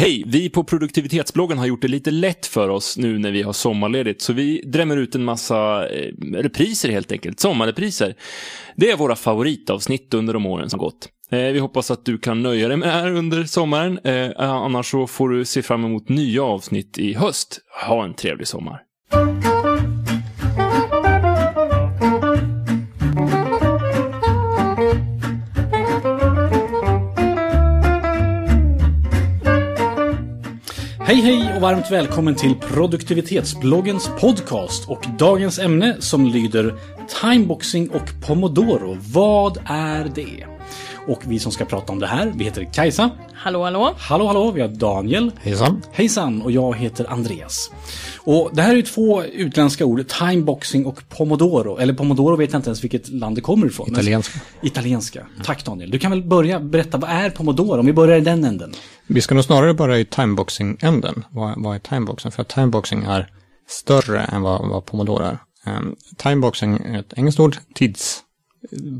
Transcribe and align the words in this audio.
Hej! 0.00 0.24
Vi 0.26 0.50
på 0.50 0.64
produktivitetsbloggen 0.64 1.58
har 1.58 1.66
gjort 1.66 1.82
det 1.82 1.88
lite 1.88 2.10
lätt 2.10 2.46
för 2.46 2.68
oss 2.68 2.96
nu 2.96 3.18
när 3.18 3.30
vi 3.30 3.42
har 3.42 3.52
sommarledigt, 3.52 4.22
så 4.22 4.32
vi 4.32 4.62
drämmer 4.64 4.96
ut 4.96 5.14
en 5.14 5.24
massa 5.24 5.88
eh, 5.88 6.12
repriser 6.32 6.88
helt 6.88 7.12
enkelt, 7.12 7.40
sommarrepriser. 7.40 8.14
Det 8.76 8.90
är 8.90 8.96
våra 8.96 9.16
favoritavsnitt 9.16 10.14
under 10.14 10.32
de 10.34 10.46
åren 10.46 10.70
som 10.70 10.78
gått. 10.78 11.08
Eh, 11.30 11.38
vi 11.38 11.58
hoppas 11.58 11.90
att 11.90 12.04
du 12.04 12.18
kan 12.18 12.42
nöja 12.42 12.68
dig 12.68 12.76
med 12.76 12.88
det 12.88 12.92
här 12.92 13.12
under 13.12 13.44
sommaren, 13.44 13.98
eh, 14.04 14.30
annars 14.38 14.90
så 14.90 15.06
får 15.06 15.28
du 15.28 15.44
se 15.44 15.62
fram 15.62 15.84
emot 15.84 16.08
nya 16.08 16.42
avsnitt 16.42 16.98
i 16.98 17.14
höst. 17.14 17.60
Ha 17.86 18.04
en 18.04 18.14
trevlig 18.14 18.48
sommar! 18.48 18.87
Och 31.58 31.62
varmt 31.62 31.90
välkommen 31.90 32.34
till 32.34 32.54
produktivitetsbloggens 32.54 34.10
podcast 34.20 34.88
och 34.88 35.04
dagens 35.18 35.58
ämne 35.58 35.96
som 35.98 36.26
lyder 36.26 36.74
Timeboxing 37.20 37.90
och 37.90 38.26
Pomodoro. 38.26 38.96
Vad 39.00 39.58
är 39.66 40.12
det? 40.14 40.57
Och 41.08 41.22
vi 41.26 41.38
som 41.38 41.52
ska 41.52 41.64
prata 41.64 41.92
om 41.92 41.98
det 41.98 42.06
här, 42.06 42.32
vi 42.36 42.44
heter 42.44 42.68
Kajsa. 42.72 43.10
Hallå, 43.34 43.64
hallå. 43.64 43.94
Hallå, 43.98 44.26
hallå, 44.26 44.50
vi 44.50 44.60
har 44.60 44.68
Daniel. 44.68 45.32
Hejsan. 45.40 45.82
Hejsan, 45.92 46.42
och 46.42 46.52
jag 46.52 46.76
heter 46.76 47.12
Andreas. 47.12 47.70
Och 48.18 48.50
det 48.52 48.62
här 48.62 48.72
är 48.72 48.76
ju 48.76 48.82
två 48.82 49.24
utländska 49.24 49.84
ord, 49.84 50.08
timeboxing 50.08 50.86
och 50.86 51.08
pomodoro. 51.08 51.78
Eller 51.78 51.94
pomodoro 51.94 52.36
vet 52.36 52.52
jag 52.52 52.58
inte 52.58 52.68
ens 52.68 52.84
vilket 52.84 53.08
land 53.08 53.36
det 53.36 53.40
kommer 53.40 53.66
ifrån. 53.66 53.92
Italienska. 53.92 54.40
Men, 54.60 54.68
italienska. 54.68 55.26
Tack 55.44 55.64
Daniel. 55.64 55.90
Du 55.90 55.98
kan 55.98 56.10
väl 56.10 56.22
börja 56.22 56.60
berätta, 56.60 56.98
vad 56.98 57.10
är 57.10 57.30
pomodoro? 57.30 57.80
Om 57.80 57.86
vi 57.86 57.92
börjar 57.92 58.18
i 58.18 58.20
den 58.20 58.44
änden. 58.44 58.72
Vi 59.06 59.20
ska 59.20 59.34
nog 59.34 59.44
snarare 59.44 59.74
börja 59.74 59.98
i 59.98 60.04
timeboxing-änden. 60.04 61.24
Vad, 61.30 61.62
vad 61.62 61.74
är 61.74 61.78
timeboxing? 61.78 62.32
För 62.32 62.42
att 62.42 62.48
timeboxing 62.48 63.02
är 63.02 63.28
större 63.68 64.20
än 64.20 64.42
vad, 64.42 64.68
vad 64.68 64.86
pomodoro 64.86 65.22
är. 65.22 65.38
Um, 65.66 65.96
timeboxing 66.16 66.76
är 66.84 66.98
ett 66.98 67.12
engelskt 67.16 67.40
ord, 67.40 67.56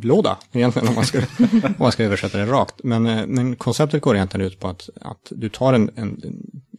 låda 0.03 0.39
egentligen 0.53 0.89
om 0.89 0.95
man 0.95 1.07
ska, 1.07 1.19
om 1.63 1.75
man 1.79 1.93
ska 1.93 2.05
översätta 2.05 2.39
det 2.39 2.47
rakt. 2.47 2.75
Men, 2.85 3.07
eh, 3.07 3.27
men 3.27 3.57
konceptet 3.57 4.03
går 4.03 4.17
egentligen 4.17 4.47
ut 4.47 4.61
på 4.61 4.69
att, 4.69 4.89
att 5.01 5.27
du 5.31 5.49
tar 5.49 5.73
en, 5.73 5.91
en, 5.97 6.23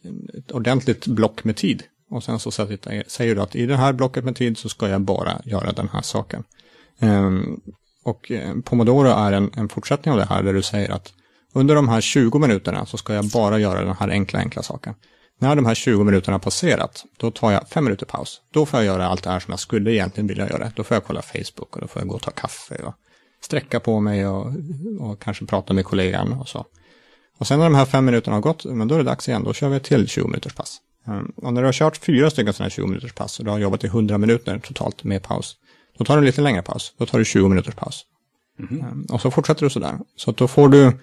en, 0.03 0.29
ett 0.37 0.51
ordentligt 0.51 1.07
block 1.07 1.43
med 1.43 1.55
tid 1.55 1.83
och 2.09 2.23
sen 2.23 2.39
så 2.39 2.51
säger 2.51 3.35
du 3.35 3.41
att 3.41 3.55
i 3.55 3.65
det 3.65 3.77
här 3.77 3.93
blocket 3.93 4.23
med 4.23 4.35
tid 4.35 4.57
så 4.57 4.69
ska 4.69 4.89
jag 4.89 5.01
bara 5.01 5.41
göra 5.45 5.71
den 5.71 5.89
här 5.89 6.01
saken. 6.01 6.43
Um, 7.01 7.61
och 8.03 8.31
eh, 8.31 8.55
Pomodoro 8.63 9.07
är 9.07 9.31
en, 9.31 9.51
en 9.55 9.69
fortsättning 9.69 10.11
av 10.11 10.17
det 10.17 10.25
här 10.25 10.43
där 10.43 10.53
du 10.53 10.61
säger 10.61 10.89
att 10.89 11.13
under 11.53 11.75
de 11.75 11.89
här 11.89 12.01
20 12.01 12.39
minuterna 12.39 12.85
så 12.85 12.97
ska 12.97 13.13
jag 13.13 13.25
bara 13.25 13.59
göra 13.59 13.85
den 13.85 13.95
här 13.99 14.09
enkla, 14.09 14.39
enkla 14.39 14.63
saken. 14.63 14.93
När 15.41 15.55
de 15.55 15.65
här 15.65 15.75
20 15.75 16.03
minuterna 16.03 16.33
har 16.33 16.39
passerat, 16.39 17.05
då 17.17 17.31
tar 17.31 17.51
jag 17.51 17.69
fem 17.69 17.83
minuter 17.83 18.05
paus. 18.05 18.41
Då 18.51 18.65
får 18.65 18.79
jag 18.79 18.85
göra 18.85 19.07
allt 19.07 19.23
det 19.23 19.29
här 19.29 19.39
som 19.39 19.51
jag 19.51 19.59
skulle 19.59 19.93
egentligen 19.93 20.27
vilja 20.27 20.49
göra. 20.49 20.71
Då 20.75 20.83
får 20.83 20.95
jag 20.95 21.03
kolla 21.03 21.21
Facebook 21.21 21.75
och 21.75 21.81
då 21.81 21.87
får 21.87 22.01
jag 22.01 22.07
gå 22.09 22.15
och 22.15 22.21
ta 22.21 22.31
kaffe 22.31 22.75
och 22.75 22.93
sträcka 23.41 23.79
på 23.79 23.99
mig 23.99 24.27
och, 24.27 24.53
och 24.99 25.19
kanske 25.21 25.45
prata 25.45 25.73
med 25.73 25.85
kollegan 25.85 26.33
och 26.33 26.47
så. 26.47 26.65
Och 27.37 27.47
sen 27.47 27.59
när 27.59 27.65
de 27.65 27.75
här 27.75 27.85
fem 27.85 28.05
minuterna 28.05 28.35
har 28.35 28.41
gått, 28.41 28.65
men 28.65 28.87
då 28.87 28.95
är 28.95 28.99
det 28.99 29.05
dags 29.05 29.27
igen. 29.27 29.43
Då 29.43 29.53
kör 29.53 29.69
vi 29.69 29.77
ett 29.77 29.83
till 29.83 30.07
20 30.07 30.27
minuters 30.27 30.53
pass. 30.53 30.77
Um, 31.07 31.33
och 31.35 31.53
när 31.53 31.61
du 31.61 31.67
har 31.67 31.73
kört 31.73 31.97
fyra 31.97 32.29
stycken 32.29 32.53
sådana 32.53 32.65
här 32.65 32.69
20 32.69 32.87
minuters 32.87 33.13
pass 33.13 33.39
och 33.39 33.45
du 33.45 33.51
har 33.51 33.59
jobbat 33.59 33.83
i 33.83 33.87
100 33.87 34.17
minuter 34.17 34.59
totalt 34.59 35.03
med 35.03 35.23
paus, 35.23 35.55
då 35.97 36.05
tar 36.05 36.13
du 36.15 36.19
en 36.19 36.25
lite 36.25 36.41
längre 36.41 36.61
paus. 36.61 36.93
Då 36.97 37.05
tar 37.05 37.19
du 37.19 37.25
20 37.25 37.49
minuters 37.49 37.75
paus. 37.75 38.05
Mm 38.59 39.05
och 39.09 39.21
så 39.21 39.31
fortsätter 39.31 39.63
du 39.63 39.69
sådär. 39.69 39.99
Så 40.15 40.31
då 40.31 40.47
får 40.47 40.69
du 40.69 40.99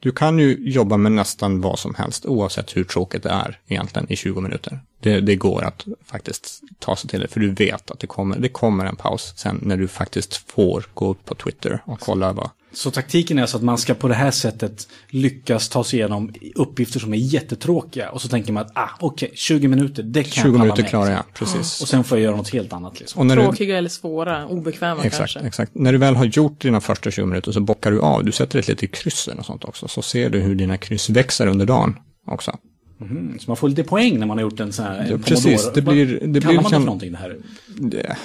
du 0.00 0.12
kan 0.12 0.38
ju 0.38 0.56
jobba 0.60 0.96
med 0.96 1.12
nästan 1.12 1.60
vad 1.60 1.78
som 1.78 1.94
helst, 1.94 2.26
oavsett 2.26 2.76
hur 2.76 2.84
tråkigt 2.84 3.22
det 3.22 3.30
är 3.30 3.60
egentligen 3.66 4.12
i 4.12 4.16
20 4.16 4.40
minuter. 4.40 4.80
Det, 5.00 5.20
det 5.20 5.36
går 5.36 5.64
att 5.64 5.86
faktiskt 6.04 6.60
ta 6.78 6.96
sig 6.96 7.10
till 7.10 7.20
det, 7.20 7.28
för 7.28 7.40
du 7.40 7.50
vet 7.50 7.90
att 7.90 8.00
det 8.00 8.06
kommer, 8.06 8.38
det 8.38 8.48
kommer 8.48 8.84
en 8.84 8.96
paus 8.96 9.32
sen 9.36 9.60
när 9.62 9.76
du 9.76 9.88
faktiskt 9.88 10.36
får 10.36 10.86
gå 10.94 11.10
upp 11.10 11.24
på 11.24 11.34
Twitter 11.34 11.82
och 11.84 12.00
kolla 12.00 12.32
vad, 12.32 12.50
så 12.72 12.90
taktiken 12.90 13.38
är 13.38 13.42
alltså 13.42 13.56
att 13.56 13.62
man 13.62 13.78
ska 13.78 13.94
på 13.94 14.08
det 14.08 14.14
här 14.14 14.30
sättet 14.30 14.88
lyckas 15.08 15.68
ta 15.68 15.84
sig 15.84 15.98
igenom 15.98 16.32
uppgifter 16.54 17.00
som 17.00 17.14
är 17.14 17.18
jättetråkiga. 17.18 18.10
Och 18.10 18.22
så 18.22 18.28
tänker 18.28 18.52
man 18.52 18.64
att, 18.66 18.72
ah, 18.74 18.88
okej, 19.00 19.26
okay, 19.26 19.36
20 19.36 19.68
minuter, 19.68 20.02
det 20.02 20.22
kan 20.22 20.44
20 20.44 20.58
minuter 20.58 20.82
klarar 20.82 21.10
jag, 21.10 21.22
precis. 21.34 21.82
Och 21.82 21.88
sen 21.88 22.04
får 22.04 22.18
jag 22.18 22.24
göra 22.24 22.36
något 22.36 22.48
helt 22.48 22.72
annat. 22.72 23.00
Liksom. 23.00 23.28
Tråkiga 23.28 23.74
du... 23.74 23.78
eller 23.78 23.88
svåra, 23.88 24.46
obekväma 24.46 25.04
exakt, 25.04 25.18
kanske. 25.18 25.40
Exakt, 25.48 25.74
När 25.74 25.92
du 25.92 25.98
väl 25.98 26.16
har 26.16 26.24
gjort 26.24 26.60
dina 26.60 26.80
första 26.80 27.10
20 27.10 27.26
minuter 27.26 27.52
så 27.52 27.60
bockar 27.60 27.90
du 27.90 28.00
av. 28.00 28.24
Du 28.24 28.32
sätter 28.32 28.58
ett 28.58 28.68
litet 28.68 28.92
kryss 28.92 29.28
och 29.38 29.46
sånt 29.46 29.64
också. 29.64 29.88
Så 29.88 30.02
ser 30.02 30.30
du 30.30 30.38
hur 30.40 30.54
dina 30.54 30.76
kryss 30.76 31.10
växer 31.10 31.46
under 31.46 31.66
dagen 31.66 31.96
också. 32.26 32.58
Mm, 33.00 33.38
så 33.38 33.50
man 33.50 33.56
får 33.56 33.68
lite 33.68 33.84
poäng 33.84 34.18
när 34.18 34.26
man 34.26 34.38
har 34.38 34.42
gjort 34.42 34.60
en 34.60 34.72
sån 34.72 34.84
här 34.84 35.06
ja, 35.10 35.18
Precis, 35.18 35.70
det 35.74 35.82
blir... 35.82 36.06
Det 36.06 36.40
Kallar 36.40 36.52
blir 36.52 36.62
man 36.62 36.64
det 36.64 36.70
för 36.70 36.78
någonting 36.78 37.12
det 37.12 37.18
här? 37.18 37.36
Det, 37.66 38.16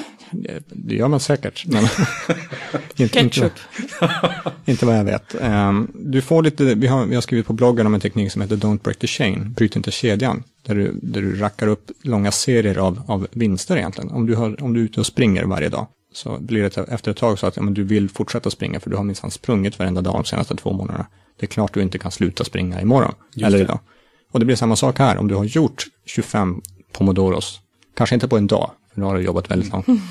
det 0.67 0.95
gör 0.95 1.07
man 1.07 1.19
säkert. 1.19 1.66
Men 1.66 1.83
inte, 2.95 3.19
Ketchup. 3.19 3.53
Inte, 4.66 4.85
vad 4.85 4.97
jag 4.97 5.03
vet. 5.03 5.35
Um, 5.41 5.91
du 5.95 6.21
får 6.21 6.44
lite, 6.44 6.75
vi 6.75 6.88
har, 6.88 7.05
vi 7.05 7.16
har 7.16 7.21
skrivit 7.21 7.47
på 7.47 7.53
bloggen 7.53 7.88
om 7.88 7.94
en 7.94 7.99
teknik 7.99 8.31
som 8.31 8.41
heter 8.41 8.55
Don't 8.55 8.83
Break 8.83 8.99
the 8.99 9.07
Chain, 9.07 9.53
bryt 9.53 9.75
inte 9.75 9.91
kedjan. 9.91 10.44
Där 10.66 10.75
du, 10.75 10.99
där 11.01 11.21
du 11.21 11.35
rackar 11.35 11.67
upp 11.67 11.91
långa 12.01 12.31
serier 12.31 12.77
av, 12.77 13.01
av 13.07 13.27
vinster 13.31 13.77
egentligen. 13.77 14.11
Om 14.11 14.25
du, 14.25 14.35
har, 14.35 14.63
om 14.63 14.73
du 14.73 14.79
är 14.79 14.83
ute 14.83 14.99
och 14.99 15.05
springer 15.05 15.44
varje 15.45 15.69
dag 15.69 15.88
så 16.13 16.38
blir 16.39 16.63
det 16.63 16.77
efter 16.77 17.11
ett 17.11 17.17
tag 17.17 17.39
så 17.39 17.47
att 17.47 17.55
ja, 17.55 17.61
men 17.61 17.73
du 17.73 17.83
vill 17.83 18.09
fortsätta 18.09 18.50
springa 18.50 18.79
för 18.79 18.89
du 18.89 18.95
har 18.95 19.03
minsann 19.03 19.31
sprungit 19.31 19.79
varenda 19.79 20.01
dag 20.01 20.13
de 20.13 20.25
senaste 20.25 20.55
två 20.55 20.73
månaderna. 20.73 21.05
Det 21.39 21.45
är 21.45 21.47
klart 21.47 21.73
du 21.73 21.81
inte 21.81 22.00
kan 22.00 22.11
sluta 22.11 22.44
springa 22.44 22.81
imorgon 22.81 23.13
Just 23.33 23.47
eller 23.47 23.57
det. 23.57 23.63
idag. 23.63 23.79
Och 24.31 24.39
det 24.39 24.45
blir 24.45 24.55
samma 24.55 24.75
sak 24.75 25.00
här, 25.00 25.17
om 25.17 25.27
du 25.27 25.35
har 25.35 25.44
gjort 25.44 25.83
25 26.05 26.61
pomodoros, 26.91 27.59
kanske 27.94 28.15
inte 28.15 28.27
på 28.27 28.38
en 28.38 28.47
dag, 28.47 28.71
för 28.94 29.02
då 29.02 29.08
har 29.08 29.18
du 29.18 29.22
jobbat 29.22 29.52
väldigt 29.52 29.72
långt. 29.72 29.88
Mm. 29.88 30.02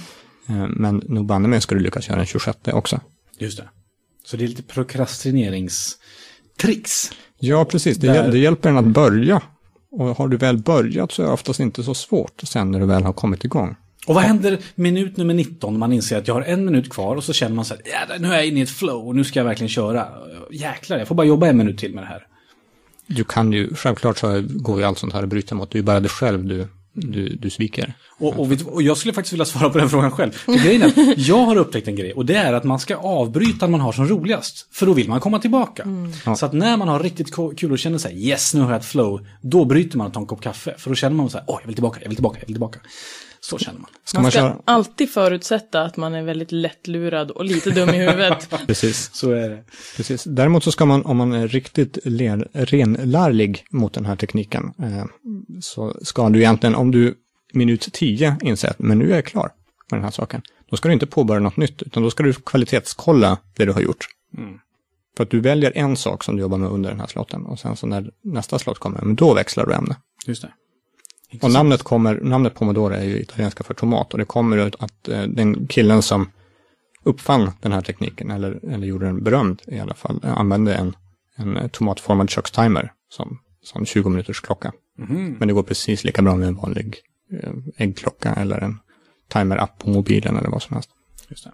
Men 0.76 1.02
nog 1.08 1.26
banne 1.26 1.48
mig 1.48 1.60
ska 1.60 1.74
du 1.74 1.80
lyckas 1.80 2.08
göra 2.08 2.20
en 2.20 2.26
26 2.26 2.58
också. 2.72 3.00
Just 3.38 3.58
det. 3.58 3.68
Så 4.24 4.36
det 4.36 4.44
är 4.44 4.48
lite 4.48 4.62
prokrastineringstricks. 4.62 7.10
Ja, 7.38 7.64
precis. 7.64 7.96
Det, 7.96 8.06
Där... 8.06 8.30
det 8.30 8.38
hjälper 8.38 8.68
en 8.68 8.76
att 8.76 8.84
börja. 8.84 9.42
Och 9.90 10.16
har 10.16 10.28
du 10.28 10.36
väl 10.36 10.58
börjat 10.58 11.12
så 11.12 11.22
är 11.22 11.26
det 11.26 11.32
oftast 11.32 11.60
inte 11.60 11.82
så 11.82 11.94
svårt 11.94 12.40
sen 12.42 12.70
när 12.70 12.80
du 12.80 12.86
väl 12.86 13.02
har 13.02 13.12
kommit 13.12 13.44
igång. 13.44 13.76
Och 14.06 14.14
vad 14.14 14.24
händer 14.24 14.58
minut 14.74 15.16
nummer 15.16 15.34
19 15.34 15.72
när 15.72 15.78
man 15.78 15.92
inser 15.92 16.18
att 16.18 16.28
jag 16.28 16.34
har 16.34 16.42
en 16.42 16.64
minut 16.64 16.90
kvar 16.90 17.16
och 17.16 17.24
så 17.24 17.32
känner 17.32 17.56
man 17.56 17.64
så 17.64 17.74
här, 17.74 17.82
ja, 17.86 17.98
nu 18.18 18.28
är 18.28 18.34
jag 18.34 18.46
inne 18.46 18.60
i 18.60 18.62
ett 18.62 18.70
flow 18.70 19.08
och 19.08 19.16
nu 19.16 19.24
ska 19.24 19.40
jag 19.40 19.44
verkligen 19.44 19.68
köra. 19.68 20.08
Jäklar, 20.50 20.98
jag 20.98 21.08
får 21.08 21.14
bara 21.14 21.26
jobba 21.26 21.46
en 21.46 21.56
minut 21.56 21.78
till 21.78 21.94
med 21.94 22.04
det 22.04 22.08
här 22.08 22.26
du 23.06 23.24
kan 23.24 23.52
ju, 23.52 23.74
självklart 23.74 24.18
så 24.18 24.42
går 24.46 24.78
ju 24.78 24.84
allt 24.84 24.98
sånt 24.98 25.12
här 25.12 25.22
att 25.22 25.28
bryta 25.28 25.54
mot. 25.54 25.70
Det 25.70 25.76
är 25.76 25.80
ju 25.80 25.84
bara 25.84 26.00
dig 26.00 26.10
själv 26.10 26.44
du, 26.44 26.68
du, 26.92 27.28
du 27.28 27.50
sviker. 27.50 27.94
Och, 28.18 28.40
och, 28.40 28.48
och, 28.66 28.82
jag 28.82 28.96
skulle 28.96 29.14
faktiskt 29.14 29.32
vilja 29.32 29.44
svara 29.44 29.70
på 29.70 29.78
den 29.78 29.88
frågan 29.88 30.10
själv. 30.10 30.30
För 30.32 30.52
grejen 30.64 30.82
är, 30.82 31.14
jag 31.16 31.44
har 31.44 31.56
upptäckt 31.56 31.88
en 31.88 31.96
grej 31.96 32.12
och 32.12 32.26
det 32.26 32.36
är 32.36 32.52
att 32.52 32.64
man 32.64 32.78
ska 32.78 32.96
avbryta 32.96 33.66
när 33.66 33.70
man 33.70 33.80
har 33.80 33.92
som 33.92 34.08
roligast. 34.08 34.68
För 34.72 34.86
då 34.86 34.92
vill 34.92 35.08
man 35.08 35.20
komma 35.20 35.38
tillbaka. 35.38 35.82
Mm. 35.82 36.12
Ja. 36.26 36.36
Så 36.36 36.46
att 36.46 36.52
när 36.52 36.76
man 36.76 36.88
har 36.88 37.00
riktigt 37.00 37.34
kul 37.56 37.72
och 37.72 37.78
känner 37.78 37.98
sig 37.98 38.28
yes 38.28 38.54
nu 38.54 38.60
har 38.60 38.70
jag 38.70 38.78
ett 38.78 38.86
flow, 38.86 39.26
då 39.40 39.64
bryter 39.64 39.98
man 39.98 40.06
och 40.06 40.12
tar 40.12 40.20
en 40.20 40.26
kopp 40.26 40.42
kaffe. 40.42 40.74
För 40.78 40.90
då 40.90 40.96
känner 40.96 41.16
man 41.16 41.30
så 41.30 41.38
här, 41.38 41.44
åh 41.48 41.58
jag 41.60 41.66
vill 41.66 41.74
tillbaka, 41.74 41.98
jag 42.02 42.08
vill 42.08 42.16
tillbaka, 42.16 42.38
jag 42.40 42.46
vill 42.46 42.54
tillbaka. 42.54 42.80
Så 43.44 43.58
känner 43.58 43.80
man. 43.80 43.90
Ska 44.04 44.18
man, 44.18 44.22
man 44.22 44.30
ska 44.30 44.40
köra? 44.40 44.56
alltid 44.64 45.10
förutsätta 45.10 45.82
att 45.82 45.96
man 45.96 46.14
är 46.14 46.22
väldigt 46.22 46.52
lättlurad 46.52 47.30
och 47.30 47.44
lite 47.44 47.70
dum 47.70 47.88
i 47.88 47.98
huvudet. 47.98 48.50
Precis. 48.66 49.10
Så 49.14 49.30
är 49.30 49.48
det. 49.48 49.64
Precis. 49.96 50.24
Däremot 50.24 50.64
så 50.64 50.72
ska 50.72 50.84
man, 50.84 51.04
om 51.04 51.16
man 51.16 51.32
är 51.32 51.48
riktigt 51.48 51.98
len, 52.04 52.48
renlärlig 52.52 53.64
mot 53.70 53.92
den 53.92 54.04
här 54.04 54.16
tekniken, 54.16 54.72
eh, 54.78 55.04
så 55.60 55.96
ska 56.02 56.28
du 56.28 56.38
egentligen, 56.38 56.74
om 56.74 56.90
du 56.90 57.14
minut 57.52 57.88
10 57.92 58.36
inser 58.42 58.70
att 58.70 58.78
men 58.78 58.98
nu 58.98 59.10
är 59.10 59.14
jag 59.14 59.26
klar 59.26 59.50
med 59.90 59.98
den 59.98 60.04
här 60.04 60.10
saken, 60.10 60.42
då 60.70 60.76
ska 60.76 60.88
du 60.88 60.92
inte 60.92 61.06
påbörja 61.06 61.40
något 61.40 61.56
nytt, 61.56 61.82
utan 61.82 62.02
då 62.02 62.10
ska 62.10 62.22
du 62.22 62.32
kvalitetskolla 62.32 63.38
det 63.56 63.64
du 63.64 63.72
har 63.72 63.80
gjort. 63.80 64.06
Mm. 64.38 64.58
För 65.16 65.24
att 65.24 65.30
du 65.30 65.40
väljer 65.40 65.72
en 65.74 65.96
sak 65.96 66.24
som 66.24 66.36
du 66.36 66.42
jobbar 66.42 66.58
med 66.58 66.70
under 66.70 66.90
den 66.90 67.00
här 67.00 67.06
slotten 67.06 67.46
och 67.46 67.58
sen 67.58 67.76
så 67.76 67.86
när 67.86 68.10
nästa 68.24 68.58
slott 68.58 68.78
kommer, 68.78 69.00
men 69.02 69.14
då 69.14 69.34
växlar 69.34 69.66
du 69.66 69.74
ämne. 69.74 69.96
Just 70.26 70.42
det. 70.42 70.52
Och 71.40 71.50
namnet, 71.50 71.82
kommer, 71.82 72.20
namnet 72.20 72.54
Pomodoro 72.54 72.94
är 72.94 73.04
ju 73.04 73.20
italienska 73.20 73.64
för 73.64 73.74
tomat 73.74 74.12
och 74.12 74.18
det 74.18 74.24
kommer 74.24 74.56
ut 74.56 74.74
att 74.78 75.08
eh, 75.08 75.22
den 75.22 75.66
killen 75.66 76.02
som 76.02 76.30
uppfann 77.02 77.50
den 77.60 77.72
här 77.72 77.80
tekniken, 77.80 78.30
eller, 78.30 78.60
eller 78.72 78.86
gjorde 78.86 79.06
den 79.06 79.24
berömd 79.24 79.62
i 79.66 79.78
alla 79.78 79.94
fall, 79.94 80.20
använde 80.22 80.74
en, 80.74 80.96
en 81.36 81.68
tomatformad 81.68 82.30
kökstimer 82.30 82.92
som, 83.08 83.38
som 83.62 83.86
20 83.86 84.08
minuters 84.08 84.40
klocka. 84.40 84.72
Mm. 84.98 85.36
Men 85.38 85.48
det 85.48 85.54
går 85.54 85.62
precis 85.62 86.04
lika 86.04 86.22
bra 86.22 86.36
med 86.36 86.48
en 86.48 86.56
vanlig 86.56 86.96
eh, 87.42 87.52
äggklocka 87.76 88.32
eller 88.32 88.58
en 88.58 88.78
timer-app 89.32 89.78
på 89.78 89.90
mobilen 89.90 90.36
eller 90.36 90.48
vad 90.48 90.62
som 90.62 90.74
helst. 90.74 90.90
Just 91.28 91.44
det. 91.44 91.52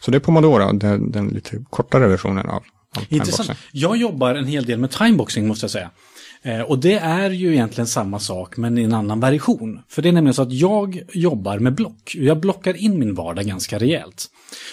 Så 0.00 0.10
det 0.10 0.16
är 0.16 0.20
Pomodoro, 0.20 0.72
den, 0.72 1.12
den 1.12 1.28
lite 1.28 1.64
kortare 1.70 2.08
versionen 2.08 2.46
av, 2.46 2.62
av 2.96 3.02
Intressant. 3.08 3.58
Jag 3.72 3.96
jobbar 3.96 4.34
en 4.34 4.46
hel 4.46 4.64
del 4.64 4.78
med 4.78 4.90
timeboxing 4.90 5.48
måste 5.48 5.64
jag 5.64 5.70
säga. 5.70 5.90
Eh, 6.44 6.60
och 6.60 6.78
det 6.78 6.94
är 6.94 7.30
ju 7.30 7.52
egentligen 7.52 7.86
samma 7.86 8.18
sak 8.18 8.56
men 8.56 8.78
i 8.78 8.82
en 8.82 8.92
annan 8.92 9.20
version. 9.20 9.80
För 9.88 10.02
det 10.02 10.08
är 10.08 10.12
nämligen 10.12 10.34
så 10.34 10.42
att 10.42 10.52
jag 10.52 11.02
jobbar 11.12 11.58
med 11.58 11.74
block. 11.74 12.14
Jag 12.14 12.40
blockar 12.40 12.76
in 12.76 12.98
min 12.98 13.14
vardag 13.14 13.44
ganska 13.44 13.78
rejält. 13.78 14.26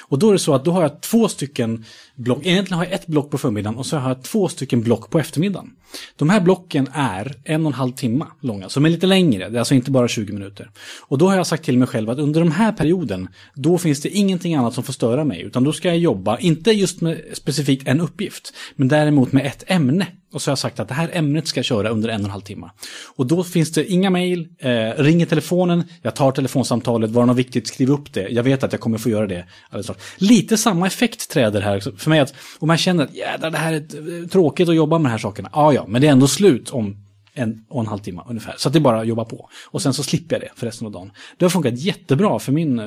Och 0.07 0.19
då 0.19 0.29
är 0.29 0.33
det 0.33 0.39
så 0.39 0.53
att 0.53 0.65
då 0.65 0.71
har 0.71 0.81
jag 0.81 1.01
två 1.01 1.27
stycken 1.27 1.85
block. 2.21 2.45
Egentligen 2.45 2.77
har 2.77 2.85
jag 2.85 2.93
ett 2.93 3.07
block 3.07 3.31
på 3.31 3.37
förmiddagen 3.37 3.77
och 3.77 3.85
så 3.85 3.97
har 3.97 4.09
jag 4.09 4.23
två 4.23 4.47
stycken 4.47 4.81
block 4.81 5.09
på 5.09 5.19
eftermiddagen. 5.19 5.69
De 6.15 6.29
här 6.29 6.41
blocken 6.41 6.87
är 6.93 7.35
en 7.43 7.65
och 7.65 7.71
en 7.71 7.73
halv 7.73 7.91
timme 7.91 8.25
långa, 8.41 8.69
så 8.69 8.79
de 8.79 8.85
är 8.85 8.89
lite 8.89 9.07
längre. 9.07 9.49
Det 9.49 9.57
är 9.57 9.59
alltså 9.59 9.75
inte 9.75 9.91
bara 9.91 10.07
20 10.07 10.33
minuter. 10.33 10.69
Och 11.01 11.17
då 11.17 11.29
har 11.29 11.35
jag 11.35 11.47
sagt 11.47 11.65
till 11.65 11.77
mig 11.77 11.87
själv 11.87 12.09
att 12.09 12.19
under 12.19 12.41
den 12.41 12.51
här 12.51 12.71
perioden, 12.71 13.27
då 13.53 13.77
finns 13.77 14.01
det 14.01 14.09
ingenting 14.09 14.55
annat 14.55 14.73
som 14.73 14.83
får 14.83 14.93
störa 14.93 15.23
mig. 15.23 15.41
Utan 15.41 15.63
då 15.63 15.73
ska 15.73 15.87
jag 15.87 15.97
jobba, 15.97 16.37
inte 16.37 16.71
just 16.71 17.01
med 17.01 17.21
specifikt 17.33 17.87
en 17.87 18.01
uppgift, 18.01 18.53
men 18.75 18.87
däremot 18.87 19.31
med 19.31 19.45
ett 19.45 19.63
ämne. 19.67 20.07
Och 20.33 20.41
så 20.41 20.49
har 20.49 20.51
jag 20.51 20.59
sagt 20.59 20.79
att 20.79 20.87
det 20.87 20.93
här 20.93 21.09
ämnet 21.13 21.47
ska 21.47 21.57
jag 21.57 21.65
köra 21.65 21.89
under 21.89 22.09
en 22.09 22.21
och 22.21 22.25
en 22.25 22.31
halv 22.31 22.41
timme. 22.41 22.69
Och 23.15 23.27
då 23.27 23.43
finns 23.43 23.71
det 23.71 23.85
inga 23.85 24.09
mejl, 24.09 24.47
eh, 24.59 24.69
ringer 24.97 25.25
telefonen, 25.25 25.83
jag 26.01 26.15
tar 26.15 26.31
telefonsamtalet, 26.31 27.11
var 27.11 27.21
det 27.21 27.25
något 27.25 27.37
viktigt, 27.37 27.67
skriv 27.67 27.91
upp 27.91 28.13
det. 28.13 28.29
Jag 28.29 28.43
vet 28.43 28.63
att 28.63 28.71
jag 28.71 28.81
kommer 28.81 28.97
få 28.97 29.09
göra 29.09 29.27
det. 29.27 29.45
Alltså, 29.69 29.95
lite 30.17 30.57
samma 30.57 30.87
effekt 30.87 31.29
träder 31.29 31.61
här 31.61 31.79
för 31.97 32.09
mig. 32.11 32.19
att 32.19 32.33
Om 32.59 32.67
man 32.67 32.77
känner 32.77 33.03
att 33.03 33.13
jädrar, 33.13 33.51
det 33.51 33.57
här 33.57 33.73
är 33.73 34.21
eh, 34.21 34.27
tråkigt 34.27 34.69
att 34.69 34.75
jobba 34.75 34.97
med 34.97 35.09
de 35.09 35.11
här 35.11 35.17
sakerna. 35.17 35.49
Ja, 35.53 35.73
ja, 35.73 35.85
men 35.87 36.01
det 36.01 36.07
är 36.07 36.11
ändå 36.11 36.27
slut 36.27 36.69
om 36.69 36.95
en 37.33 37.65
och 37.69 37.81
en 37.81 37.87
halv 37.87 37.99
timme 37.99 38.21
ungefär. 38.29 38.55
Så 38.57 38.69
att 38.69 38.73
det 38.73 38.79
är 38.79 38.81
bara 38.81 39.01
att 39.01 39.07
jobba 39.07 39.25
på. 39.25 39.49
Och 39.65 39.81
sen 39.81 39.93
så 39.93 40.03
slipper 40.03 40.35
jag 40.35 40.41
det 40.41 40.49
för 40.55 40.65
resten 40.65 40.87
av 40.87 40.93
dagen. 40.93 41.11
Det 41.37 41.45
har 41.45 41.49
funkat 41.49 41.79
jättebra 41.79 42.39
för, 42.39 42.51
min, 42.51 42.81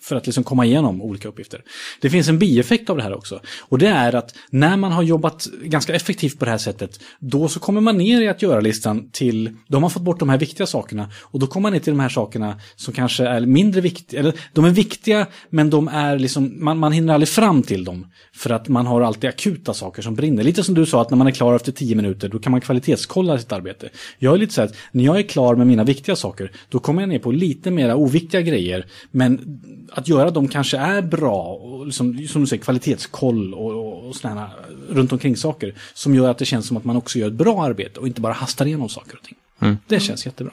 för 0.00 0.16
att 0.16 0.26
liksom 0.26 0.44
komma 0.44 0.66
igenom 0.66 1.02
olika 1.02 1.28
uppgifter. 1.28 1.62
Det 2.00 2.10
finns 2.10 2.28
en 2.28 2.38
bieffekt 2.38 2.90
av 2.90 2.96
det 2.96 3.02
här 3.02 3.14
också. 3.14 3.40
Och 3.60 3.78
det 3.78 3.88
är 3.88 4.14
att 4.14 4.34
när 4.50 4.76
man 4.76 4.92
har 4.92 5.02
jobbat 5.02 5.48
ganska 5.62 5.94
effektivt 5.94 6.38
på 6.38 6.44
det 6.44 6.50
här 6.50 6.58
sättet, 6.58 7.00
då 7.18 7.48
så 7.48 7.60
kommer 7.60 7.80
man 7.80 7.98
ner 7.98 8.22
i 8.22 8.28
att 8.28 8.42
göra-listan 8.42 9.10
till, 9.12 9.56
då 9.66 9.76
har 9.76 9.80
man 9.80 9.90
fått 9.90 10.02
bort 10.02 10.18
de 10.18 10.28
här 10.28 10.38
viktiga 10.38 10.66
sakerna. 10.66 11.10
Och 11.22 11.38
då 11.38 11.46
kommer 11.46 11.62
man 11.62 11.72
ner 11.72 11.80
till 11.80 11.92
de 11.92 12.00
här 12.00 12.08
sakerna 12.08 12.60
som 12.76 12.94
kanske 12.94 13.24
är 13.26 13.40
mindre 13.40 13.80
viktiga, 13.80 14.20
eller 14.20 14.34
de 14.52 14.64
är 14.64 14.70
viktiga, 14.70 15.26
men 15.50 15.70
de 15.70 15.88
är 15.88 16.18
liksom, 16.18 16.64
man, 16.64 16.78
man 16.78 16.92
hinner 16.92 17.14
aldrig 17.14 17.28
fram 17.28 17.62
till 17.62 17.84
dem. 17.84 18.06
För 18.32 18.50
att 18.50 18.68
man 18.68 18.86
har 18.86 19.00
alltid 19.00 19.30
akuta 19.30 19.74
saker 19.74 20.02
som 20.02 20.14
brinner. 20.14 20.42
Lite 20.42 20.64
som 20.64 20.74
du 20.74 20.86
sa, 20.86 21.02
att 21.02 21.10
när 21.10 21.16
man 21.16 21.26
är 21.26 21.30
klar 21.30 21.54
efter 21.54 21.72
tio 21.72 21.96
minuter, 21.96 22.28
då 22.28 22.38
kan 22.38 22.50
man 22.50 22.60
kvalitetskolla 22.60 23.38
sitt 23.38 23.52
arbete. 23.52 23.87
Jag 24.18 24.34
är 24.34 24.38
lite 24.38 24.54
så 24.54 24.62
att 24.62 24.74
när 24.92 25.04
jag 25.04 25.18
är 25.18 25.22
klar 25.22 25.54
med 25.54 25.66
mina 25.66 25.84
viktiga 25.84 26.16
saker, 26.16 26.52
då 26.68 26.78
kommer 26.78 27.02
jag 27.02 27.08
ner 27.08 27.18
på 27.18 27.32
lite 27.32 27.70
mera 27.70 27.96
oviktiga 27.96 28.40
grejer. 28.40 28.86
Men 29.10 29.60
att 29.92 30.08
göra 30.08 30.30
dem 30.30 30.48
kanske 30.48 30.76
är 30.76 31.02
bra, 31.02 31.42
och 31.42 31.86
liksom, 31.86 32.26
som 32.28 32.40
du 32.40 32.46
säger, 32.46 32.62
kvalitetskoll 32.62 33.54
och, 33.54 33.70
och, 33.70 34.08
och 34.08 34.16
sådana 34.16 34.50
runt 34.88 35.12
omkring 35.12 35.36
saker. 35.36 35.74
Som 35.94 36.14
gör 36.14 36.30
att 36.30 36.38
det 36.38 36.44
känns 36.44 36.66
som 36.66 36.76
att 36.76 36.84
man 36.84 36.96
också 36.96 37.18
gör 37.18 37.26
ett 37.26 37.32
bra 37.32 37.64
arbete 37.64 38.00
och 38.00 38.06
inte 38.06 38.20
bara 38.20 38.32
hastar 38.32 38.66
igenom 38.66 38.88
saker 38.88 39.16
och 39.16 39.22
ting. 39.22 39.36
Mm. 39.60 39.76
Det 39.86 40.00
känns 40.00 40.26
jättebra. 40.26 40.52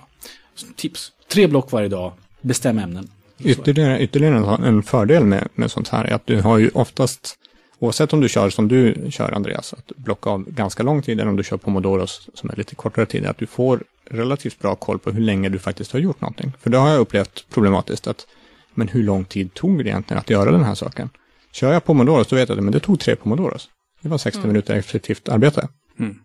Så, 0.55 0.67
tips, 0.75 1.11
tre 1.27 1.47
block 1.47 1.71
varje 1.71 1.89
dag, 1.89 2.13
bestäm 2.41 2.79
ämnen. 2.79 3.09
Ytterligare, 3.39 4.01
ytterligare 4.01 4.67
en 4.67 4.83
fördel 4.83 5.25
med, 5.25 5.47
med 5.55 5.71
sånt 5.71 5.87
här 5.87 6.05
är 6.05 6.13
att 6.13 6.27
du 6.27 6.41
har 6.41 6.57
ju 6.57 6.69
oftast 6.73 7.37
Oavsett 7.79 8.13
om 8.13 8.21
du 8.21 8.29
kör 8.29 8.49
som 8.49 8.67
du 8.67 9.07
kör 9.09 9.31
Andreas, 9.31 9.73
att 9.73 9.91
blocka 9.95 10.29
av 10.29 10.49
ganska 10.49 10.83
lång 10.83 11.01
tid 11.01 11.19
eller 11.19 11.29
om 11.29 11.35
du 11.35 11.43
kör 11.43 11.57
Pomodoros 11.57 12.29
som 12.33 12.49
är 12.49 12.55
lite 12.55 12.75
kortare 12.75 13.05
tid, 13.05 13.25
att 13.25 13.37
du 13.37 13.45
får 13.45 13.83
relativt 14.09 14.59
bra 14.59 14.75
koll 14.75 14.99
på 14.99 15.11
hur 15.11 15.21
länge 15.21 15.49
du 15.49 15.59
faktiskt 15.59 15.91
har 15.91 15.99
gjort 15.99 16.21
någonting. 16.21 16.53
För 16.59 16.69
det 16.69 16.77
har 16.77 16.89
jag 16.89 16.99
upplevt 16.99 17.45
problematiskt 17.49 18.07
att, 18.07 18.27
men 18.73 18.87
hur 18.87 19.03
lång 19.03 19.25
tid 19.25 19.53
tog 19.53 19.83
det 19.83 19.89
egentligen 19.89 20.19
att 20.19 20.29
göra 20.29 20.51
den 20.51 20.63
här 20.63 20.75
saken? 20.75 21.09
Kör 21.51 21.73
jag 21.73 21.85
Pomodoros, 21.85 22.27
då 22.27 22.35
vet 22.35 22.49
jag 22.49 22.57
att 22.57 22.63
men 22.63 22.73
det 22.73 22.79
tog 22.79 22.99
tre 22.99 23.15
Pomodoros. 23.15 23.69
Det 24.01 24.09
var 24.09 24.17
60 24.17 24.37
mm. 24.37 24.47
minuter 24.47 24.75
effektivt 24.75 25.29
arbete. 25.29 25.67
Mm. 25.99 26.15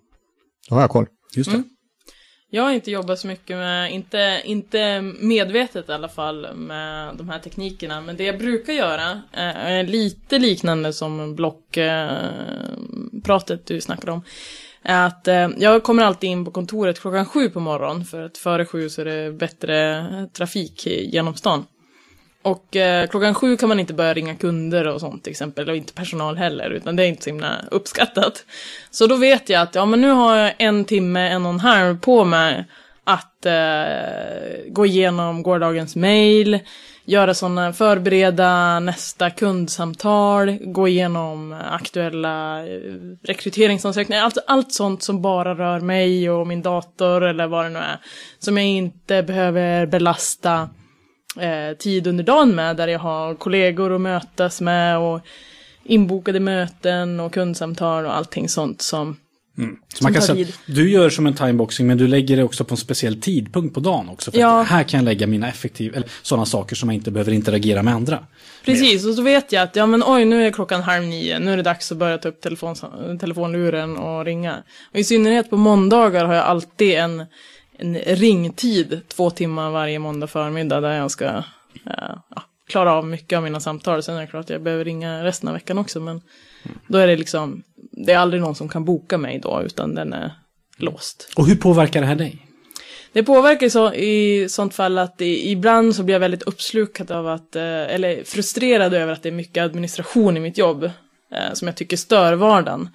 Då 0.69 0.75
har 0.75 0.83
jag 0.83 0.91
koll. 0.91 1.07
Just 1.35 1.51
det. 1.51 1.57
Mm. 1.57 1.69
Jag 2.53 2.63
har 2.63 2.73
inte 2.73 2.91
jobbat 2.91 3.19
så 3.19 3.27
mycket 3.27 3.57
med, 3.57 3.93
inte, 3.93 4.43
inte 4.45 5.01
medvetet 5.21 5.89
i 5.89 5.93
alla 5.93 6.09
fall, 6.09 6.55
med 6.55 7.17
de 7.17 7.29
här 7.29 7.39
teknikerna. 7.39 8.01
Men 8.01 8.17
det 8.17 8.25
jag 8.25 8.39
brukar 8.39 8.73
göra 8.73 9.11
eh, 9.33 9.57
är 9.57 9.85
lite 9.85 10.39
liknande 10.39 10.93
som 10.93 11.35
blockpratet 11.37 11.91
eh, 13.51 13.75
du 13.75 13.81
snackade 13.81 14.13
om. 14.13 14.23
Är 14.83 15.07
att 15.07 15.29
eh, 15.29 15.49
jag 15.59 15.83
kommer 15.83 16.03
alltid 16.03 16.31
in 16.31 16.45
på 16.45 16.51
kontoret 16.51 17.01
klockan 17.01 17.27
sju 17.27 17.51
på 17.51 17.61
morgonen. 17.61 18.05
För 18.05 18.23
att 18.23 18.39
före 18.39 18.67
sju 18.67 18.89
så 18.89 19.01
är 19.01 19.05
det 19.05 19.33
bättre 19.33 20.05
trafik 20.33 20.87
genom 20.87 21.35
stan. 21.35 21.67
Och 22.43 22.77
eh, 22.77 23.07
klockan 23.09 23.35
sju 23.35 23.57
kan 23.57 23.69
man 23.69 23.81
inte 23.81 23.95
börja 23.95 24.15
ringa 24.15 24.35
kunder 24.35 24.87
och 24.87 25.01
sånt 25.01 25.25
till 25.25 25.31
exempel, 25.31 25.69
och 25.69 25.77
inte 25.77 25.93
personal 25.93 26.37
heller, 26.37 26.71
utan 26.71 26.97
det 26.97 27.03
är 27.03 27.07
inte 27.07 27.23
så 27.23 27.31
himla 27.31 27.57
uppskattat. 27.71 28.45
Så 28.91 29.07
då 29.07 29.17
vet 29.17 29.49
jag 29.49 29.63
att, 29.63 29.75
ja 29.75 29.87
men 29.87 30.01
nu 30.01 30.11
har 30.11 30.37
jag 30.37 30.55
en 30.59 30.85
timme, 30.85 31.29
en 31.29 31.47
och 31.47 31.53
en 31.53 31.61
halv 31.61 32.01
på 32.01 32.25
mig 32.25 32.65
att 33.05 33.47
eh, 33.47 33.53
gå 34.69 34.87
igenom 34.87 35.43
gårdagens 35.43 35.97
mail, 35.97 36.59
göra 37.05 37.35
sådana, 37.35 37.73
förbereda 37.73 38.81
nästa 38.81 39.31
kundsamtal, 39.31 40.59
gå 40.61 40.89
igenom 40.89 41.61
aktuella 41.71 42.67
eh, 42.67 42.81
rekryteringsansökningar, 43.23 44.25
allt, 44.25 44.39
allt 44.47 44.73
sånt 44.73 45.03
som 45.03 45.23
bara 45.23 45.55
rör 45.55 45.81
mig 45.81 46.31
och 46.31 46.47
min 46.47 46.63
dator 46.63 47.25
eller 47.25 47.47
vad 47.47 47.65
det 47.65 47.69
nu 47.69 47.79
är. 47.79 47.99
Som 48.39 48.57
jag 48.57 48.67
inte 48.67 49.23
behöver 49.23 49.87
belasta 49.87 50.69
eh, 51.37 51.77
tid 51.77 52.07
under 52.07 52.25
dagen 52.25 52.55
med 52.55 52.77
där 52.77 52.89
jag 52.89 52.99
har 52.99 53.35
kollegor 53.35 53.95
att 53.95 54.01
mötas 54.01 54.61
med 54.61 54.99
och 54.99 55.21
inbokade 55.85 56.41
möten 56.41 57.21
och 57.21 57.35
kundsamtal 57.35 58.07
och 58.07 58.17
allting 58.17 58.49
sånt 58.49 58.83
som 58.83 59.17
Mm. 59.59 59.77
Så 59.95 60.05
man 60.05 60.13
kan 60.13 60.23
säga 60.23 60.47
att 60.47 60.61
du 60.67 60.91
gör 60.91 61.11
som 61.11 61.27
en 61.27 61.35
timeboxing 61.35 61.87
men 61.87 61.99
du 61.99 62.07
lägger 62.07 62.37
det 62.37 62.43
också 62.43 62.65
på 62.65 62.75
en 62.75 62.79
speciell 62.79 63.21
tidpunkt 63.21 63.75
på 63.75 63.81
dagen 63.81 64.09
också. 64.09 64.31
För 64.31 64.39
ja. 64.39 64.63
här 64.63 64.83
kan 64.83 64.99
jag 64.99 65.05
lägga 65.05 65.27
mina 65.27 65.49
effektiva, 65.49 65.97
eller 65.97 66.09
sådana 66.23 66.47
saker 66.47 66.77
som 66.77 66.89
jag 66.89 66.95
inte 66.95 67.11
behöver 67.11 67.33
interagera 67.33 67.83
med 67.83 67.95
andra. 67.95 68.19
Precis, 68.65 69.03
med. 69.03 69.11
och 69.11 69.17
så 69.17 69.23
vet 69.23 69.53
jag 69.53 69.63
att 69.63 69.77
ja 69.77 69.87
men 69.87 70.03
oj 70.07 70.25
nu 70.25 70.47
är 70.47 70.51
klockan 70.51 70.83
halv 70.83 71.05
nio, 71.05 71.39
nu 71.39 71.53
är 71.53 71.57
det 71.57 71.63
dags 71.63 71.93
att 71.93 71.99
börja 71.99 72.19
ta 72.19 72.29
upp 72.29 72.41
telefon, 72.41 72.75
telefonluren 73.21 73.97
och 73.97 74.25
ringa. 74.25 74.57
Och 74.93 74.99
i 74.99 75.05
synnerhet 75.05 75.51
på 75.51 75.57
måndagar 75.57 76.25
har 76.25 76.35
jag 76.35 76.45
alltid 76.45 76.95
en 76.95 77.27
en 77.81 77.95
ringtid 77.95 79.01
två 79.09 79.31
timmar 79.31 79.71
varje 79.71 79.99
måndag 79.99 80.27
förmiddag 80.27 80.81
där 80.81 80.97
jag 80.97 81.11
ska 81.11 81.27
uh, 81.27 81.43
ja, 82.35 82.43
klara 82.69 82.95
av 82.95 83.07
mycket 83.07 83.37
av 83.37 83.43
mina 83.43 83.61
samtal. 83.61 84.03
Sen 84.03 84.17
är 84.17 84.21
det 84.21 84.27
klart 84.27 84.45
att 84.45 84.51
jag 84.51 84.63
behöver 84.63 84.85
ringa 84.85 85.25
resten 85.25 85.49
av 85.49 85.55
veckan 85.55 85.79
också 85.79 86.01
men 86.01 86.21
då 86.87 86.99
är 86.99 87.07
det 87.07 87.17
liksom, 87.17 87.63
det 87.93 88.13
är 88.13 88.19
aldrig 88.19 88.43
någon 88.43 88.55
som 88.55 88.69
kan 88.69 88.85
boka 88.85 89.19
mig 89.19 89.41
då 89.43 89.63
utan 89.65 89.95
den 89.95 90.13
är 90.13 90.33
låst. 90.77 91.33
Och 91.37 91.47
hur 91.47 91.57
påverkar 91.57 92.01
det 92.01 92.07
här 92.07 92.15
dig? 92.15 92.47
Det 93.13 93.23
påverkar 93.23 93.69
så, 93.69 93.95
i 93.95 94.49
sånt 94.49 94.75
fall 94.75 94.99
att 94.99 95.21
i, 95.21 95.51
ibland 95.51 95.97
så 95.97 96.03
blir 96.03 96.15
jag 96.15 96.21
väldigt 96.21 96.43
uppslukad 96.43 97.11
av 97.11 97.29
att, 97.29 97.57
eh, 97.57 97.63
eller 97.65 98.25
frustrerad 98.25 98.95
över 98.95 99.13
att 99.13 99.23
det 99.23 99.29
är 99.29 99.33
mycket 99.33 99.65
administration 99.65 100.37
i 100.37 100.41
mitt 100.41 100.59
jobb 100.59 100.85
eh, 100.85 101.53
som 101.53 101.69
jag 101.69 101.77
tycker 101.77 101.97
stör 101.97 102.33
vardagen. 102.33 102.89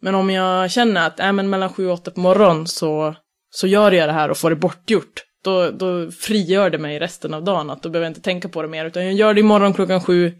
Men 0.00 0.14
om 0.14 0.30
jag 0.30 0.70
känner 0.70 1.06
att 1.06 1.20
äh, 1.20 1.32
men 1.32 1.50
mellan 1.50 1.72
sju 1.72 1.86
och 1.86 1.92
åtta 1.92 2.10
på 2.10 2.20
morgonen 2.20 2.66
så 2.66 3.14
så 3.50 3.66
gör 3.66 3.92
jag 3.92 4.08
det 4.08 4.12
här 4.12 4.30
och 4.30 4.36
får 4.36 4.50
det 4.50 4.56
bortgjort. 4.56 5.24
Då, 5.44 5.70
då 5.70 6.10
frigör 6.10 6.70
det 6.70 6.78
mig 6.78 6.98
resten 6.98 7.34
av 7.34 7.44
dagen, 7.44 7.70
att 7.70 7.82
då 7.82 7.88
behöver 7.88 8.04
jag 8.04 8.10
inte 8.10 8.20
tänka 8.20 8.48
på 8.48 8.62
det 8.62 8.68
mer, 8.68 8.84
utan 8.84 9.04
jag 9.04 9.14
gör 9.14 9.34
det 9.34 9.40
imorgon 9.40 9.74
klockan 9.74 10.00
sju, 10.00 10.32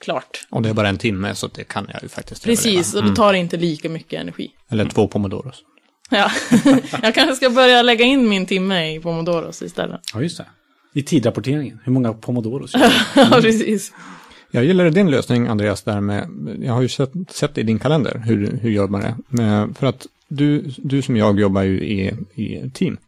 klart. 0.00 0.46
Och 0.50 0.62
det 0.62 0.68
är 0.68 0.74
bara 0.74 0.88
en 0.88 0.98
timme, 0.98 1.34
så 1.34 1.46
det 1.46 1.64
kan 1.64 1.86
jag 1.92 2.02
ju 2.02 2.08
faktiskt 2.08 2.44
Precis, 2.44 2.94
och 2.94 3.00
då 3.00 3.06
mm. 3.06 3.14
tar 3.14 3.32
det 3.32 3.38
inte 3.38 3.56
lika 3.56 3.88
mycket 3.88 4.20
energi. 4.20 4.50
Eller 4.70 4.84
två 4.84 5.08
pomodoros. 5.08 5.62
Ja, 6.10 6.30
jag 7.02 7.14
kanske 7.14 7.36
ska 7.36 7.50
börja 7.50 7.82
lägga 7.82 8.04
in 8.04 8.28
min 8.28 8.46
timme 8.46 8.94
i 8.94 9.00
pomodoros 9.00 9.62
istället. 9.62 10.00
Ja, 10.14 10.22
just 10.22 10.38
det. 10.38 10.46
I 10.94 11.02
tidrapporteringen, 11.02 11.80
hur 11.84 11.92
många 11.92 12.12
pomodoros? 12.12 12.72
ja, 13.14 13.38
precis. 13.40 13.92
Jag 14.50 14.64
gillar 14.64 14.90
din 14.90 15.10
lösning, 15.10 15.46
Andreas, 15.46 15.82
där 15.82 16.00
med, 16.00 16.28
jag 16.60 16.72
har 16.72 16.82
ju 16.82 16.88
sett, 16.88 17.12
sett 17.30 17.58
i 17.58 17.62
din 17.62 17.78
kalender, 17.78 18.22
hur, 18.26 18.58
hur 18.62 18.70
gör 18.70 18.88
man 18.88 19.00
det? 19.00 19.74
För 19.74 19.86
att 19.86 20.06
du, 20.36 20.70
du 20.78 21.02
som 21.02 21.16
jag 21.16 21.40
jobbar 21.40 21.62
ju 21.62 21.80
i, 21.80 22.12
i 22.34 22.70
team 22.70 22.98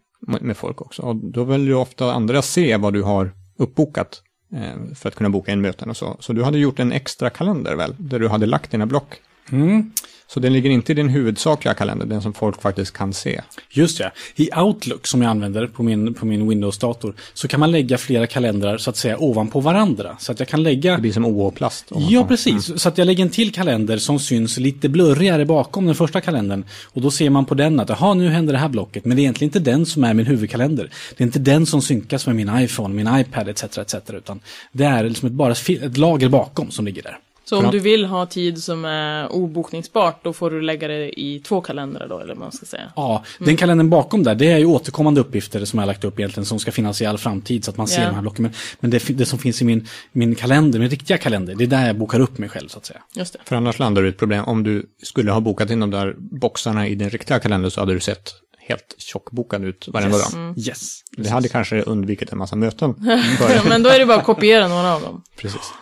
med 0.41 0.57
folk 0.57 0.81
också. 0.81 1.03
Och 1.03 1.17
då 1.17 1.45
vill 1.45 1.67
ju 1.67 1.75
ofta 1.75 2.13
andra 2.13 2.43
se 2.43 2.77
vad 2.77 2.93
du 2.93 3.03
har 3.03 3.31
uppbokat 3.59 4.23
eh, 4.53 4.95
för 4.95 5.09
att 5.09 5.15
kunna 5.15 5.31
boka 5.31 5.53
in 5.53 5.61
möten 5.61 5.91
och 5.91 5.97
så. 5.97 6.17
Så 6.21 6.33
du 6.33 6.43
hade 6.43 6.59
gjort 6.59 6.79
en 6.79 6.93
extra 6.93 7.31
kalender 7.31 7.75
väl, 7.75 7.95
där 7.99 8.19
du 8.19 8.29
hade 8.29 8.47
lagt 8.47 8.71
dina 8.71 8.87
block. 8.87 9.15
Mm. 9.53 9.93
Så 10.27 10.41
den 10.41 10.53
ligger 10.53 10.71
inte 10.71 10.93
i 10.93 10.95
din 10.95 11.09
huvudsakliga 11.09 11.75
kalender, 11.75 12.07
den 12.07 12.23
som 12.23 12.33
folk 12.33 12.63
faktiskt 12.63 12.93
kan 12.93 13.13
se. 13.13 13.41
Just 13.71 13.99
det. 13.99 14.13
I 14.37 14.51
Outlook 14.57 15.07
som 15.07 15.23
jag 15.23 15.31
använder 15.31 15.67
på 15.67 15.83
min, 15.83 16.15
på 16.15 16.27
min 16.27 16.49
Windows-dator 16.49 17.15
så 17.35 17.49
kan 17.49 17.61
man 17.61 17.71
lägga 17.71 17.99
flera 17.99 18.27
kalendrar 18.27 18.79
så 18.79 18.91
att 18.91 18.97
säga 18.97 19.19
ovanpå 19.19 19.61
varandra. 19.61 20.17
Så 20.19 20.33
att 20.33 20.39
jag 20.39 20.49
kan 20.49 20.63
lägga... 20.63 20.95
Det 20.95 21.01
blir 21.01 21.13
som 21.13 21.25
OH-plast. 21.25 21.93
Ja, 22.09 22.25
precis. 22.25 22.69
Mm. 22.69 22.79
Så 22.79 22.89
att 22.89 22.99
jag 22.99 23.07
lägger 23.07 23.25
en 23.25 23.31
till 23.31 23.53
kalender 23.53 23.99
som 23.99 24.19
syns 24.19 24.59
lite 24.59 24.89
blurrigare 24.89 25.45
bakom 25.45 25.87
den 25.87 25.95
första 25.95 26.21
kalendern. 26.21 26.65
Och 26.87 27.03
då 27.03 27.11
ser 27.11 27.31
man 27.31 27.45
på 27.45 27.55
den 27.55 27.81
att, 27.81 27.89
jaha, 27.89 28.15
nu 28.15 28.29
händer 28.29 28.53
det 28.53 28.59
här 28.59 28.69
blocket. 28.69 29.05
Men 29.05 29.17
det 29.17 29.21
är 29.21 29.25
egentligen 29.25 29.49
inte 29.49 29.71
den 29.71 29.87
som 29.87 30.05
är 30.05 30.15
min 30.15 30.27
huvudkalender. 30.27 30.91
Det 31.17 31.25
är 31.25 31.27
inte 31.27 31.39
den 31.39 31.67
som 31.67 31.83
synkas 31.83 32.27
med 32.27 32.37
min 32.37 32.51
iPhone, 32.59 32.95
min 32.95 33.21
iPad 33.21 33.49
etc. 33.49 33.79
etc. 33.79 33.95
Utan 34.11 34.41
det 34.73 34.85
är 34.85 35.05
liksom 35.05 35.27
ett, 35.27 35.33
bara 35.33 35.53
ett 35.53 35.97
lager 35.97 36.29
bakom 36.29 36.71
som 36.71 36.85
ligger 36.85 37.03
där. 37.03 37.19
Så 37.45 37.59
om 37.59 37.71
du 37.71 37.79
vill 37.79 38.05
ha 38.05 38.27
tid 38.27 38.63
som 38.63 38.85
är 38.85 39.33
obokningsbart, 39.33 40.25
då 40.25 40.33
får 40.33 40.51
du 40.51 40.61
lägga 40.61 40.89
det 40.89 41.21
i 41.21 41.41
två 41.41 41.61
kalendrar 41.61 42.09
då, 42.09 42.19
eller 42.19 42.35
vad 42.35 42.39
man 42.41 42.53
ska 42.53 42.67
säga. 42.67 42.93
Ja, 42.97 43.25
den 43.39 43.57
kalendern 43.57 43.91
bakom 43.91 44.23
där, 44.23 44.35
det 44.35 44.51
är 44.53 44.59
ju 44.59 44.65
återkommande 44.67 45.21
uppgifter 45.21 45.65
som 45.65 45.79
jag 45.79 45.83
har 45.83 45.87
lagt 45.87 46.05
upp 46.05 46.19
egentligen, 46.19 46.45
som 46.47 46.59
ska 46.59 46.73
finnas 46.73 47.03
i 47.03 47.07
all 47.07 47.19
framtid 47.19 47.65
så 47.65 47.71
att 47.71 47.77
man 47.77 47.87
ser 47.89 48.03
Ja. 48.03 48.09
de 48.09 48.15
här 48.15 48.23
blocken. 48.23 48.43
Men, 48.43 48.53
men 48.81 48.91
det, 48.91 49.09
det 49.19 49.27
som 49.27 49.39
finns 49.39 49.63
i 49.63 49.65
min, 49.65 49.87
min 50.13 50.35
kalender, 50.35 50.79
min 50.79 50.91
riktiga 50.91 51.19
kalender, 51.19 51.55
det 51.55 51.65
är 51.65 51.69
där 51.69 51.87
jag 51.87 51.99
bokar 51.99 52.21
upp 52.21 52.39
mig 52.39 52.49
själv 52.49 52.69
så 52.69 52.79
att 52.79 52.87
säga. 52.87 53.01
Just 53.15 53.33
det. 53.33 53.39
För 53.45 53.57
annars 53.57 53.79
landar 53.79 54.03
du 54.03 54.09
i 54.09 54.11
ett 54.11 54.19
problem. 54.19 54.45
Om 54.45 54.63
du 54.63 54.87
skulle 55.03 55.33
ha 55.33 55.41
bokat 55.41 55.71
in 55.71 55.81
de 55.81 55.91
där 55.91 56.15
boxarna 56.19 56.89
i 56.89 56.95
din 56.95 57.11
riktiga 57.11 57.39
kalender 57.39 57.69
så 57.69 57.81
hade 57.81 57.95
du 57.95 58.01
sett 58.01 58.33
helt 58.59 58.95
tjockbokad 58.99 59.65
ut 59.65 59.89
varenda 59.89 60.17
Yes. 60.19 60.33
dag. 60.33 60.59
Yes. 60.59 61.01
Det 61.17 61.29
hade 61.29 61.49
kanske 61.49 61.83
undvikit 61.83 62.33
en 62.33 62.39
massa 62.39 62.57
möten. 62.57 62.95
Men 63.69 63.83
då 63.83 63.91
är 63.91 63.99
det 63.99 64.07
bara 64.07 64.19
att 64.19 64.25
kopiera 64.25 64.69
några 64.69 64.95
av 64.95 65.03
dem. 65.03 65.23
Precis. 65.37 65.73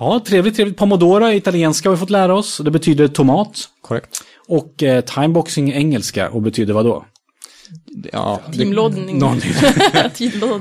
Ja, 0.00 0.20
trevligt, 0.26 0.56
trevligt. 0.56 0.76
Pomodoro 0.76 1.24
är 1.24 1.32
italienska 1.32 1.88
har 1.88 1.96
vi 1.96 2.00
fått 2.00 2.10
lära 2.10 2.34
oss. 2.34 2.60
Det 2.64 2.70
betyder 2.70 3.08
tomat. 3.08 3.68
Korrekt. 3.80 4.22
Och 4.48 4.82
eh, 4.82 5.00
timeboxing 5.00 5.70
är 5.70 5.74
engelska 5.74 6.30
och 6.30 6.42
betyder 6.42 6.74
vad 6.74 6.84
då? 6.84 7.04
Ja. 8.12 8.40
Teamloddning. 8.52 9.18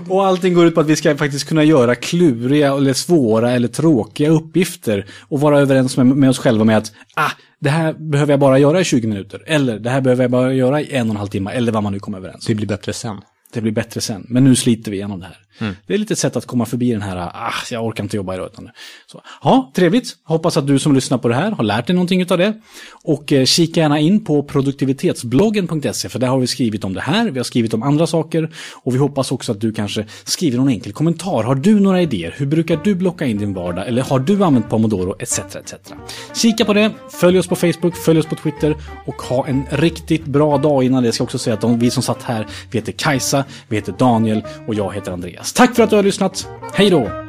Och 0.09 0.25
allting 0.25 0.53
går 0.53 0.65
ut 0.65 0.75
på 0.75 0.81
att 0.81 0.87
vi 0.87 0.95
ska 0.95 1.17
faktiskt 1.17 1.47
kunna 1.47 1.63
göra 1.63 1.95
kluriga 1.95 2.73
eller 2.73 2.93
svåra 2.93 3.51
eller 3.51 3.67
tråkiga 3.67 4.29
uppgifter 4.29 5.05
och 5.21 5.39
vara 5.39 5.59
överens 5.59 5.97
med, 5.97 6.05
med 6.05 6.29
oss 6.29 6.39
själva 6.39 6.63
med 6.63 6.77
att 6.77 6.91
ah, 7.15 7.31
det 7.59 7.69
här 7.69 7.93
behöver 7.93 8.33
jag 8.33 8.39
bara 8.39 8.59
göra 8.59 8.81
i 8.81 8.83
20 8.83 9.07
minuter. 9.07 9.43
Eller 9.45 9.79
det 9.79 9.89
här 9.89 10.01
behöver 10.01 10.23
jag 10.23 10.31
bara 10.31 10.53
göra 10.53 10.81
i 10.81 10.95
en 10.95 11.07
och 11.07 11.13
en 11.13 11.17
halv 11.17 11.27
timme. 11.27 11.51
Eller 11.51 11.71
vad 11.71 11.83
man 11.83 11.93
nu 11.93 11.99
kommer 11.99 12.17
överens 12.17 12.35
om. 12.35 12.43
det 12.47 12.55
blir 12.55 12.67
bättre 12.67 12.93
sen. 12.93 13.17
Det 13.53 13.61
blir 13.61 13.71
bättre 13.71 14.01
sen. 14.01 14.25
Men 14.29 14.43
nu 14.43 14.55
sliter 14.55 14.91
vi 14.91 14.97
igenom 14.97 15.19
det 15.19 15.25
här. 15.25 15.37
Mm. 15.59 15.75
Det 15.87 15.93
är 15.93 15.97
lite 15.97 16.13
ett 16.13 16.19
sätt 16.19 16.35
att 16.35 16.45
komma 16.45 16.65
förbi 16.65 16.91
den 16.91 17.01
här, 17.01 17.17
ah, 17.17 17.53
jag 17.71 17.85
orkar 17.85 18.03
inte 18.03 18.17
jobba 18.17 18.33
idag. 18.33 18.49
Utan 18.53 18.69
så. 19.11 19.21
Ja, 19.43 19.71
trevligt. 19.75 20.17
Hoppas 20.23 20.57
att 20.57 20.67
du 20.67 20.79
som 20.79 20.95
lyssnar 20.95 21.17
på 21.17 21.27
det 21.27 21.35
här 21.35 21.51
har 21.51 21.63
lärt 21.63 21.87
dig 21.87 21.95
någonting 21.95 22.31
av 22.31 22.37
det. 22.37 22.53
Och 23.03 23.33
eh, 23.33 23.45
kika 23.45 23.79
gärna 23.79 23.99
in 23.99 24.25
på 24.25 24.43
produktivitetsbloggen.se 24.43 26.09
för 26.09 26.19
där 26.19 26.27
har 26.27 26.39
vi 26.39 26.47
skrivit 26.47 26.83
om 26.83 26.93
det 26.93 27.01
här, 27.01 27.31
vi 27.31 27.39
har 27.39 27.43
skrivit 27.43 27.73
om 27.73 27.83
andra 27.83 28.07
saker 28.07 28.49
och 28.83 28.93
vi 28.93 28.97
hoppas 28.97 29.31
också 29.31 29.51
att 29.51 29.61
du 29.61 29.71
kanske 29.71 30.05
skriver 30.23 30.57
någon 30.57 30.69
enkel 30.69 30.93
kommentar. 30.93 31.43
Har 31.43 31.55
du 31.55 31.79
några 31.79 32.01
idéer? 32.01 32.35
Hur 32.37 32.45
brukar 32.45 32.79
du 32.83 32.95
blocka 32.95 33.25
in 33.25 33.37
din 33.37 33.53
vardag? 33.53 33.87
Eller 33.87 34.01
har 34.01 34.19
du 34.19 34.43
använt 34.43 34.69
Pomodoro? 34.69 35.15
Etc. 35.19 35.39
etc. 35.39 35.73
Kika 36.35 36.65
på 36.65 36.73
det, 36.73 36.91
följ 37.09 37.39
oss 37.39 37.47
på 37.47 37.55
Facebook, 37.55 37.95
följ 37.95 38.19
oss 38.19 38.25
på 38.25 38.35
Twitter 38.35 38.75
och 39.05 39.21
ha 39.21 39.47
en 39.47 39.63
riktigt 39.69 40.25
bra 40.25 40.57
dag 40.57 40.83
innan 40.83 41.03
det. 41.03 41.07
Jag 41.07 41.15
ska 41.15 41.23
också 41.23 41.37
säga 41.37 41.53
att 41.53 41.61
de, 41.61 41.79
vi 41.79 41.91
som 41.91 42.03
satt 42.03 42.23
här, 42.23 42.47
vi 42.71 42.77
heter 42.77 42.91
Kajsa, 42.91 43.45
vi 43.67 43.75
heter 43.75 43.93
Daniel 43.97 44.43
och 44.67 44.75
jag 44.75 44.93
heter 44.93 45.11
Andreas. 45.11 45.48
Tack 45.53 45.75
för 45.75 45.83
att 45.83 45.89
du 45.89 45.95
har 45.95 46.03
lyssnat. 46.03 46.47
Hej 46.73 46.89
då! 46.89 47.28